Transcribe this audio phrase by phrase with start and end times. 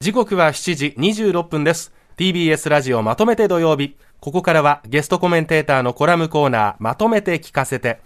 [0.00, 1.92] 時刻は7時26分です。
[2.16, 3.96] TBS ラジオまとめて土曜日。
[4.20, 8.00] ここからはゲストコメンテーターのコラムコーナーまとめて聞かせて。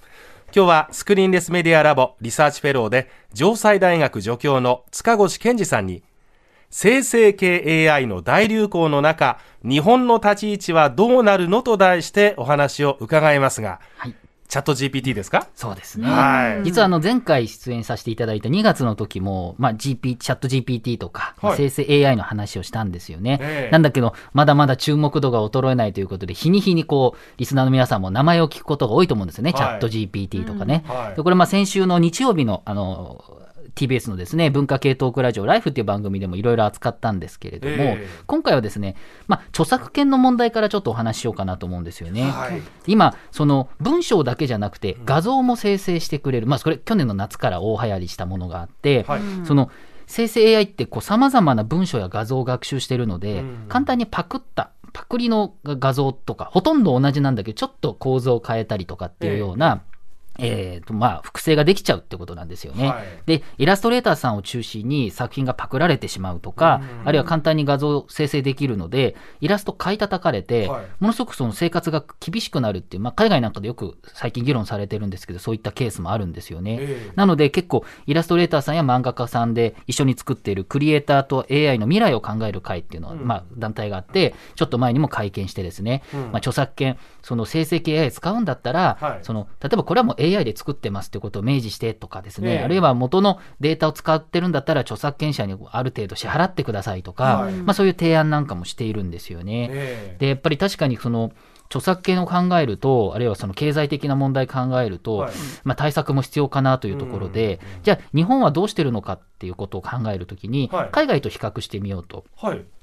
[0.57, 6.03] 今日はスクリーンレスメディアラボリサーチフェローで城西大学助教の塚越健司さんに
[6.71, 14.15] 生成系 AI の大流行の中日本の立ち位置はどうなるのと題してお話を伺いますが、はい。
[14.53, 15.49] ChatGPT ですか？
[15.55, 16.07] そうですね。
[16.07, 23.39] はい、実はあの前回出演させていただいた2月の時も、まあ GP、チャット GPT とか、はい、生成 AI の話をしたんですよね。
[23.41, 29.53] えー、なんだけど、まだまだ注目度が衰えないということで、日に日にこう、リスナーの皆さんも名前を聞くことが多いと思うんですよね。
[29.53, 30.85] はい、チャット GPT とかね。
[31.09, 33.25] うん、でこれまあ先週の日曜日の、あの、
[33.75, 38.97] TBS のですね、文化系トークラジオライフっていう番組でもいろいろ扱ったんですけれども、えー、今回はですね、
[39.29, 42.31] まあ、著作権の問題からちょっとお話ししようかなと思うんですよね。
[42.31, 49.71] はい、今、その文章だけじゃなくて画像も生成してくれる、まあ、これ去年の夏から大流行りしたものがあって、はい、その
[50.07, 59.83] 生成 AI ってさまざまな文章や画像を学習してるので、うん、簡単にパクったパクリの画像とかほとんど同じなんだけどちょっと構造を変えたりとかっていうような、
[60.39, 99.69] えーえーとまあ、複製ができちゃうってことなんですよね、はい、でイラストレーターさんを中心に作品がパクられてしまうとか、あるいは簡単に画像生成できるのでイラスト買い叩かれて、はい、ものすごくその生活が厳しくなるっていう、まあ、海外なんかでよく最近議論されてるんですけどそういったケースもあるんですよね、えー、なので結構イラストレーターさんや漫画家さんで一緒に作っているクリエイターと AI の未来を考える会っていうのは、うん、まあ、団体があってちょっと前にも会見してですね、うん、まあ、著作権その生成系 AI 使うんだったら、はい、その例えばこれはもう AI で作ってますますってことを明示してとかですね、えー、あるいは元のデータを使ってるんだったら著作権者にある程度支払ってくださいとか、はい、まあ、そういう提案なんかもしているんですよね。
[99.73, 101.33] えー、でやっぱり確かにその
[101.67, 105.33] 著作権を考えると、あるいはその経済的な問題考えると、はい、
[105.65, 112.27] まあ、対策も必要かなというところで、うん、じゃあ、日本はどうしてるのかっていうことを考えるときに、はい、海外と比較してみようと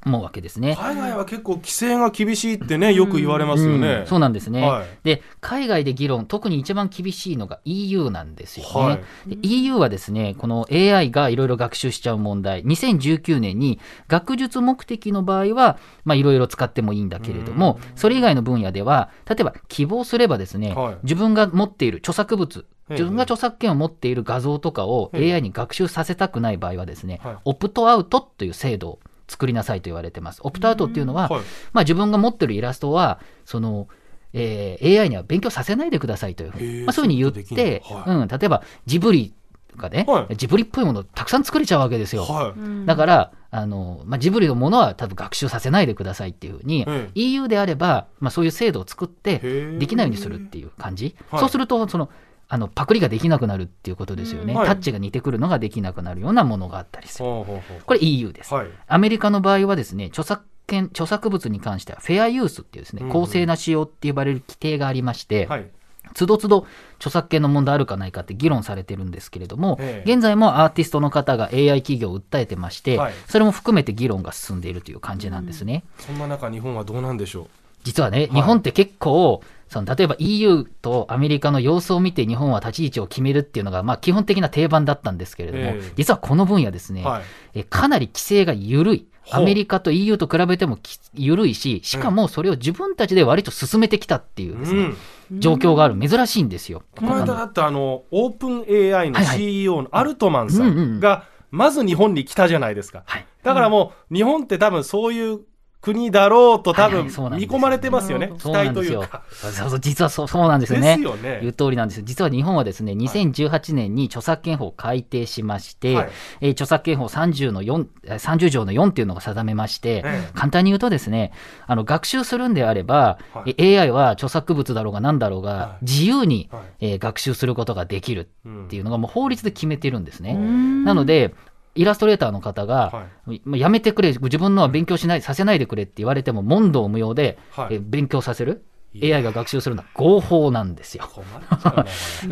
[0.06, 3.78] 思うわけですね、海外は結構、規制が厳しいってね、よく言われますよね。
[3.78, 9.04] うんうん、そうなんですね、はい、で、海外で議論、特に一番厳しいのが EU なんですよね。
[9.44, 30.42] EU はですね、この AI がいろいろ学習しちゃう問題、2019年に学術目的の場合は、まあ、いろいろ使ってもいいんだけれども、それ以外の分野ででは、例えば希望すればですね、はい、自分が持っている著作物、自分が著作権を持っている画像とかを AI に学習させたくない場合はですね、オプトアウトという制度を作りなさいと言われてます。
[30.44, 31.42] オプトアウトっていうのは、はい、
[31.72, 33.88] まあ、自分が持ってるイラストは、その、
[34.34, 39.34] えー、AI には勉強させないでくださいというふうに、まあ、そういうふうに言って、はい、うん、例えばジブリ
[39.78, 42.24] かね、はい、ジブリっぽいものたくさん作れちゃうわけですよ。
[42.24, 49.40] はい、だからあの、まあ、ジブリのものは多分学習させないでくださいっていうふうに、うん、EU であれば、まあ、そういう制度を作って
[49.80, 52.10] できないようにするっていう感じ、はい、そうするとその
[52.52, 65.70] あのパクリができなくなるっていうことですよね、はい、タッチが似てくるのができなくなるようなものがあったりする、これ EU です、はい、アメリカの場合はですね著作権著作物に関してはフェアユースっていうですね、公正な使用って呼ばれる規定がありまして、はい。
[66.16, 66.66] つどつど
[66.96, 75.84] 著作権の問題あるかないかって議論されてるんですけれども、ええ、現在もアーティストの方が AI 企業を訴えてまして、はい、それも含めて議論が進んでいるという感じなんですね。
[76.00, 77.48] そんな中、日本はどうなんでしょう？
[77.84, 87.24] 実はね、はい、日本って結構、その例えば EU とアメリカの様子を見て日本は立ち位置を決めるっていうのが、まあ、基本的な定番だったんですけれども、えー、実はこの分野ですね、はい、
[87.54, 89.06] えかなり規制が緩い。
[89.32, 90.80] アメリカと EU と比べても
[91.14, 94.90] 緩いし、しかもそれを自分たちで割と進めてきたっていうですね、
[95.32, 95.40] うん。
[95.40, 96.82] 状況がある、珍しいんですよ。
[96.98, 103.04] この間だってあの、オープン AI の CEO のアルトマンさんが、まず日本に来たじゃないですか。
[103.44, 105.42] だからもう、日本って多分そういう
[105.82, 107.12] 国だろうと多分見
[107.48, 109.24] 込まれてますよね、期待というか。
[109.32, 111.00] そうそう実はそうそうなんですよね。
[111.02, 111.40] よね。
[111.42, 116.10] 言う通りなんです実は日本はですね、2018年に著作権法を改定しまして、はい、
[116.42, 120.04] えー、著作権法30の4、30条の4っていうのが定めまして、
[120.34, 121.32] 簡単に言うとですね、
[121.66, 130.34] あの学習するんであれば、はい、AI は著作物だろうが何だろうが、自由に、はい、えー、学習することができるっていうのがもう法律で決めてるんですね。
[130.34, 131.34] なので、
[131.80, 138.66] イラストレーターの方が、はい、やめてくれ、自分のは勉強しない、させないでくれって言われても、問答無用で、はい、え勉強させる。
[138.96, 141.08] AI が学習するのは合法なんですよ。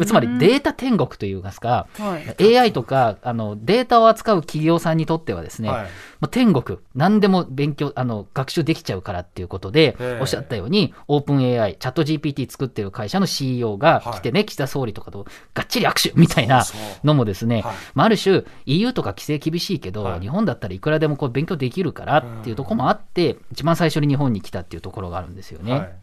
[0.05, 5.87] つまりデータ天国といいますか、はい、AI とかあのデータを扱う企業さんにとってはですね、はい、
[6.31, 16.65] 天国、何でも勉強あの学習できちゃうからっていうことで、おっしゃったように、オープン AI、チャット GPT 作ってる会社の CEO が来てね、はい、岸田総理とかとがっちり握手みたいな
[17.03, 17.63] のもですね、
[17.93, 25.93] まあ、ある種 EU とか規制厳しいけど、日本だったらいくらでもこう勉強できるからっていうところもあって、一番最初に日本に来たっていうところがあるんですよね。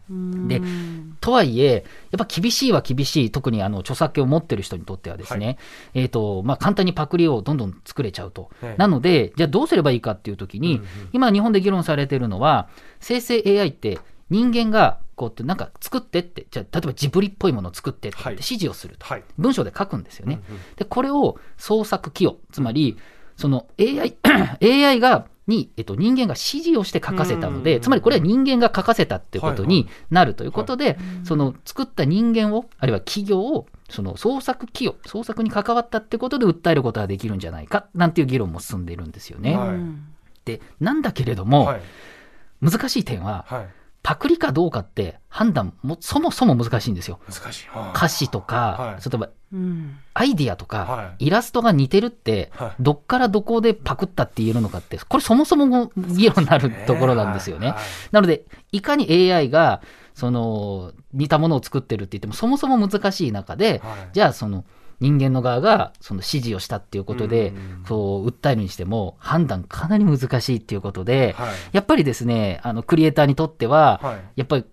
[0.47, 0.61] で、
[1.21, 5.57] とはいえ、やっぱ厳しいは厳しい、特にあの著作権を持ってる人にとってはですね、はい、
[5.95, 8.51] えっ、ー、と、まあ、簡単にパクリをどんどん作れちゃうと。
[8.61, 12.69] はい、なので、じゃあどうすればいいかっていうときに、うんうん、今日本で議論されているのは、
[12.99, 13.99] 生成 AI って
[14.29, 20.41] 人間がこうってなんか作ってって、じゃあ例えばジブリっぽいものを作ってって指示をすると、はい、文章で書くんですよね。
[20.49, 22.97] うんうん、で、これを創作寄与、つまり、
[23.37, 24.15] その AI,
[24.61, 39.55] AI がに、えっと、人間が指示をして書かせたので、つまりこれは人間が書かせたっていうことになるということで、その作った人間を、あるいは企業を、その創作企業、創作に関わったってことで訴えることができるんじゃないか、なんていう議論も進んでいるんですよね。
[39.55, 39.77] はい、
[40.45, 41.81] で、なんだけれども、はい、
[42.61, 43.67] 難しい点は、はい
[44.05, 47.19] パクリかどうかって判断もそもそも難しいんですよ。
[47.27, 47.65] 難しい。
[47.95, 49.29] 歌詞とか、はい、例えば、
[50.13, 57.73] アイディアとか、はい、イラストが似てるって、はい、どっからどこでパクったって言えるのかって、これそもそも議論になるところなんですよね。
[58.11, 59.81] なので、いかに AI が、
[60.13, 63.81] その、似たものを作ってるって言っても、そもそも難しい中で、
[64.13, 64.65] じゃあその、
[64.99, 67.53] 人間の側がその指示をしたっていうことで、
[67.87, 71.35] そう訴えるにしても判断かなり難しいっていうことで、
[71.71, 74.65] やっぱりですねあのクリエイターにとっては、やっぱり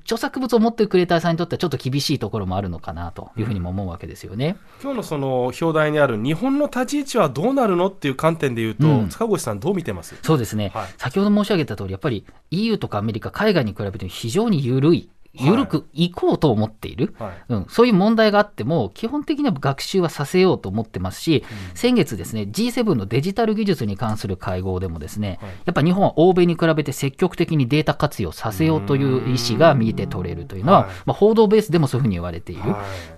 [0.00, 10.16] 著作物を持っているクリエイターさんにとってはちょっと厳しいところもあるのかなというふうにも思うわけですよね、うん、今日のその表題にある日本の立ち位置はどうなるのっていう観点でいうと、うん、塚越さん、どう見てます？
[10.22, 32.62] そうですね、はい、先ほど申し上げた通り、やっぱり EU とかアメリカ、海外に比べて非常に緩い緩くいこうと思っている、はい、うん、そういう問題があっても、基本的には学習はさせようと思ってますし、うん、先月ですね、G7 のデジタル技術に関する会合でもですね、はい、やっぱ日本は欧米に比べて積極的にデータ活用させようという意思が見えて取れるというのは、まあ、報道ベースでもそういうふうに言われている。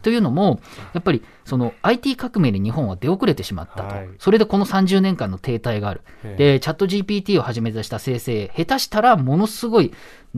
[0.02, 0.60] というのも、
[0.94, 6.00] やっぱりその IT 革命に日本は出遅れてしまったと、それでこの30年間の停滞がある。
[6.38, 9.92] で、チャット GPT をはじめとした生成、下手したらものすごい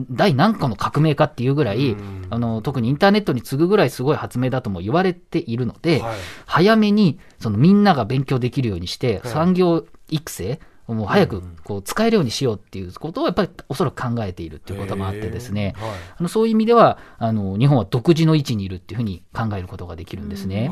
[0.09, 1.95] 第何かの革命かっていうぐらい、
[2.29, 10.59] あの特にインターネットに次ぐぐらいすごい発明だとも言われているので、はい、早めにそのみんなが勉強できるようにして、産業育成、
[10.93, 20.71] もう早くこう使えるようにしようっていうことをやっぱりおそらく考えているっていうこともあってですね、はい、あのそういう意味ではあの日本は独自の位置にいるっていうふうに考えることができるんですね。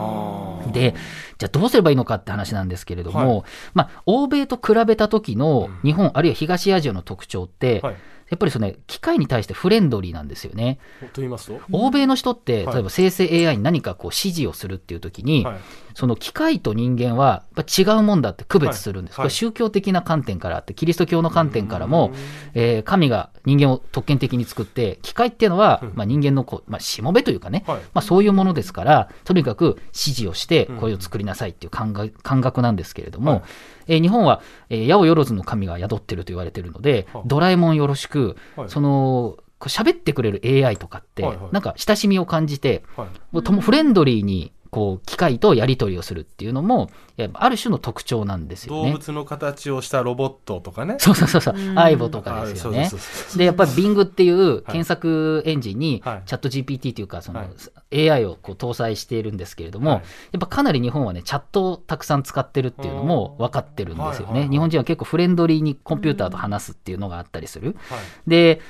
[0.73, 0.95] で
[1.37, 7.95] じゃあどうすればいいのかって話なんですけれども、はい、まあ、欧米と比べた時の日本、あるいは東アジアの特徴って、はい
[8.29, 10.79] やっぱりその、ね、機械に対してフレンドリーなんですよね。
[11.13, 11.61] と言いますと？
[11.71, 15.59] 欧米の人って、例えば生成 AI に何かこう指示をするっていうときに、はい、
[15.97, 19.15] その機械と人間はやっぱ違うもんだって区別するんです。
[19.19, 22.11] はい、これ宗教的な観点からあって、キリスト教の観点からも、
[22.53, 31.95] えー、神が人間を特権的に作って、機械っていうのは、まあ、人間のこう、まあ、しもべというかね、はい、まあ、そういうものですから、とにかく指示をして、これを作りなさいっていう感
[32.41, 33.41] 覚なんですけれども、
[33.87, 42.83] えー、日本は、えー、八百万の神が宿ってると言われてるので、ドラえもんよろしく、その、喋ってくれる AI とかって、なんか親しみを感じて、
[43.43, 46.89] ともフレンドリーにこう機械とやり取りをするっていうのも
[47.33, 48.91] ある種の特徴なんですよね。
[48.91, 50.97] 動物の形をしたロボットとかね。
[50.99, 52.89] そうそうそうそう、アイボとかですよね。
[53.35, 57.45] でやっぱり Bing っていう検索エンジンにチャット GPT というかその
[57.93, 60.01] AI をこう搭載しているんですけれども、やっ
[60.39, 64.47] ぱかなり日本はねチャットをたくさん使ってるっていうのも分かってるんですよね。
[64.49, 67.75] 日本人は結構フレンドリーにコンピューターと話すっていうのがあったりする。
[68.27, 68.61] で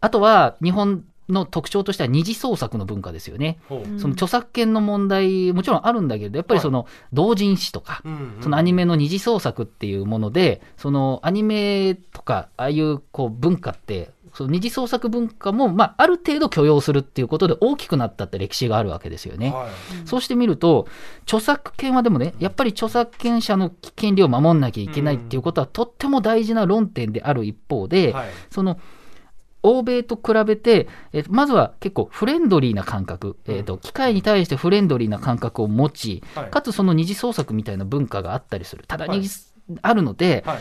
[0.00, 3.58] あとは日本の特徴としては二次創作の文化ですよね。
[3.98, 8.02] その著作権の問題もちろんあるんだけどやっぱりその同人誌とか、
[8.40, 19.50] そのアニメの二次創作っていうものでそのアニメとかああいうこう文化ってその二次創作文化も、まあ、ある程度許容するっていうことで大きくなったって歴史があるわけですよね。
[19.50, 20.88] はい、そうしてみると
[21.22, 28.78] 著作権はでもねやっぱり著作権者の権利を守んなきゃいけないっていうことは、とっても大事な論点である一方で、はい、その
[29.64, 39.26] 欧米と比べて、えー、まずは結構フレンドリーな感覚、えーと、機械に対してフレンドリーな感覚を持ち、はい、かつその二次創作みたいな文化があったりする、ただに、
[39.80, 40.58] あるので、はい、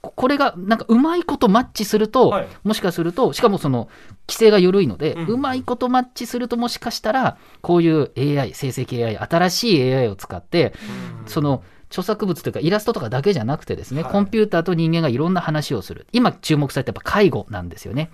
[0.00, 3.88] これがなんかうまいことマッチすると、はい、もしかすると、しかもその
[4.28, 10.74] 規制が緩いので、うん、うまいことマッチすると、もしかしたら、こういう AI、生成 AI、新しい AI を使って、
[11.22, 11.64] うん、その
[11.94, 16.08] 著作物というかイラストとかだけじゃなくてですね、はい、コンピューターと人間がいろんな話をする。
[16.10, 18.10] 今注目されてやっぱ介護なんですよね。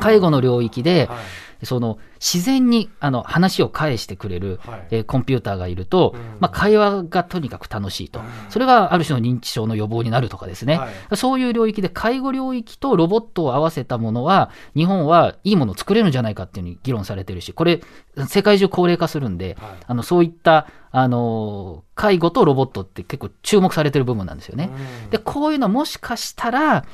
[0.00, 1.18] 介護の領域で、はい
[1.64, 17.80] その自然にあの話を返してくれる、はい、えー、コンピューターがいると、うん、まあ、会話がとにかく楽しいと、うん、それがある種の認知症の予防になるとかですね、はい、そういう領域で介護領域とロボットを合わせたものは、日本はいいものを作れるんじゃないかっていうふうに議論されてるし、これ、
[18.28, 24.70] 世界中高齢化するんで、はい、あのそういったあの介護とロボットって結構注目されてる部分なんですよね。
[25.10, 26.84] でこういうのはもしかしたら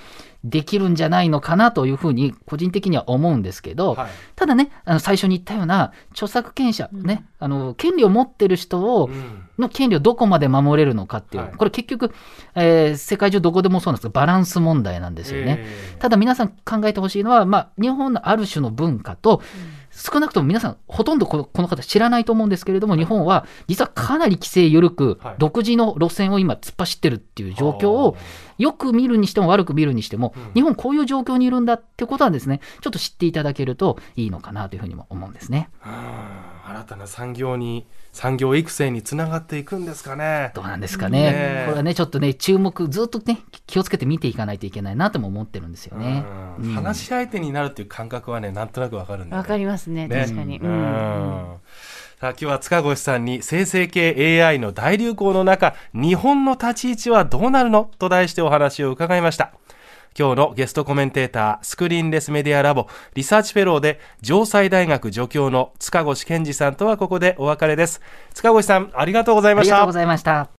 [0.44, 9.10] できるんじゃないのかなというふうに個人的には思うんですけど、はい、ただねあの最初に言ったような著作権者、ね、あの権利を持ってる人を、
[9.58, 12.12] の権利をどこまで守れるのかっていう、はい、これ結局、
[12.54, 15.66] えー、世界中どこでもそうなんですけどバランス問題なんですよね。
[15.98, 28.16] ただ皆さん考えてほしいのは、まあ、日本のある種の文化と、うん少なくとも皆さん、ほとんどこのこの方知らないと思うんですけれども、日本は実はかなり規制緩く、独自の路線を今突っ走ってるっていう状況を、
[28.58, 35.70] よく見るにしても悪く見るにしても、日本こういう状況にいるんだってことはですね、ちょっと知っていただけるといいのかなというふうにも思うんですね。
[36.66, 40.52] 新たな産業に産業育成につながっていくんですかね。
[40.54, 41.32] どうなんですかね。
[41.32, 46.24] ねこれはね、ちょっとね、注目、ずっとね、気をつけて見ていかないといけないなとも思ってるんですよね。
[46.58, 50.58] うん、話し相手になるっていう感覚はね、なんとなくわかるんわ、ね、かりますね、確かに。
[50.58, 51.56] うん、
[52.20, 59.52] さあ今日は塚越さんに生成系 AI の大流行の中、日本の立ち位置はどうなるのと題してお話を伺いました。
[60.16, 68.00] 今日のゲストコメンテーター、スクリーンレスメディアラボ、リサーチフェローで、城西大学助教の塚越健司さんとはここでお別れです。
[68.32, 69.74] 塚越さん、ありがとうございました。
[69.74, 70.48] ありがとうございました。